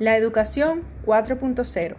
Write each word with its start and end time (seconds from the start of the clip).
La 0.00 0.16
educación 0.16 0.82
4.0 1.06 1.94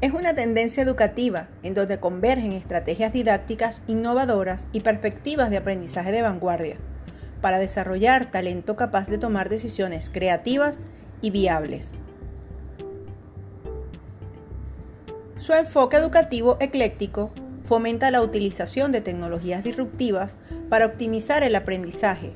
es 0.00 0.12
una 0.14 0.34
tendencia 0.34 0.82
educativa 0.82 1.48
en 1.62 1.74
donde 1.74 2.00
convergen 2.00 2.52
estrategias 2.52 3.12
didácticas 3.12 3.82
innovadoras 3.86 4.66
y 4.72 4.80
perspectivas 4.80 5.50
de 5.50 5.58
aprendizaje 5.58 6.12
de 6.12 6.22
vanguardia 6.22 6.78
para 7.42 7.58
desarrollar 7.58 8.30
talento 8.30 8.74
capaz 8.74 9.06
de 9.06 9.18
tomar 9.18 9.50
decisiones 9.50 10.08
creativas 10.08 10.80
y 11.20 11.30
viables. 11.30 11.98
Su 15.36 15.52
enfoque 15.52 15.98
educativo 15.98 16.56
ecléctico 16.58 17.32
fomenta 17.64 18.10
la 18.10 18.22
utilización 18.22 18.92
de 18.92 19.02
tecnologías 19.02 19.62
disruptivas 19.62 20.36
para 20.70 20.86
optimizar 20.86 21.42
el 21.42 21.54
aprendizaje 21.54 22.34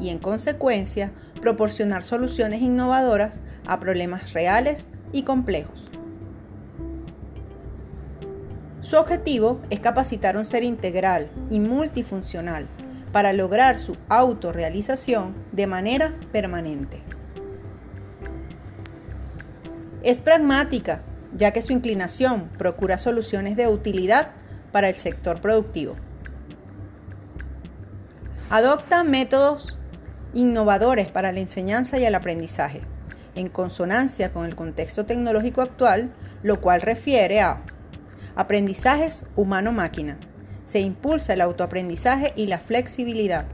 y, 0.00 0.08
en 0.08 0.18
consecuencia, 0.18 1.12
proporcionar 1.40 2.02
soluciones 2.02 2.62
innovadoras 2.62 3.40
a 3.66 3.80
problemas 3.80 4.32
reales 4.32 4.88
y 5.12 5.22
complejos. 5.22 5.90
Su 8.80 8.96
objetivo 8.96 9.60
es 9.70 9.80
capacitar 9.80 10.36
un 10.36 10.44
ser 10.44 10.62
integral 10.62 11.30
y 11.50 11.58
multifuncional 11.58 12.66
para 13.12 13.32
lograr 13.32 13.78
su 13.78 13.96
autorrealización 14.08 15.34
de 15.52 15.66
manera 15.66 16.14
permanente. 16.32 17.00
Es 20.02 20.20
pragmática, 20.20 21.00
ya 21.34 21.52
que 21.52 21.62
su 21.62 21.72
inclinación 21.72 22.50
procura 22.58 22.98
soluciones 22.98 23.56
de 23.56 23.68
utilidad 23.68 24.32
para 24.70 24.90
el 24.90 24.98
sector 24.98 25.40
productivo. 25.40 25.94
Adopta 28.50 29.02
métodos 29.02 29.78
innovadores 30.34 31.10
para 31.10 31.32
la 31.32 31.40
enseñanza 31.40 31.98
y 31.98 32.04
el 32.04 32.14
aprendizaje, 32.14 32.82
en 33.34 33.48
consonancia 33.48 34.32
con 34.32 34.46
el 34.46 34.54
contexto 34.54 35.06
tecnológico 35.06 35.62
actual, 35.62 36.12
lo 36.42 36.60
cual 36.60 36.82
refiere 36.82 37.40
a 37.40 37.62
aprendizajes 38.36 39.26
humano-máquina. 39.36 40.18
Se 40.64 40.80
impulsa 40.80 41.34
el 41.34 41.40
autoaprendizaje 41.40 42.32
y 42.36 42.46
la 42.46 42.58
flexibilidad. 42.58 43.46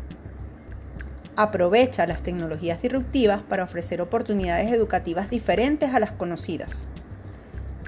Aprovecha 1.36 2.06
las 2.06 2.22
tecnologías 2.22 2.82
disruptivas 2.82 3.42
para 3.42 3.64
ofrecer 3.64 4.00
oportunidades 4.00 4.72
educativas 4.72 5.30
diferentes 5.30 5.94
a 5.94 6.00
las 6.00 6.12
conocidas. 6.12 6.84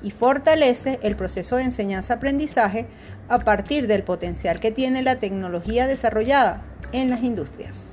Y 0.02 0.10
fortalece 0.10 0.98
el 1.02 1.14
proceso 1.16 1.56
de 1.56 1.64
enseñanza-aprendizaje 1.64 2.86
a 3.28 3.40
partir 3.40 3.86
del 3.86 4.02
potencial 4.02 4.58
que 4.58 4.72
tiene 4.72 5.02
la 5.02 5.20
tecnología 5.20 5.86
desarrollada 5.86 6.62
en 6.92 7.10
las 7.10 7.22
industrias. 7.22 7.88